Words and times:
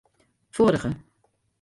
Foarige. 0.55 0.89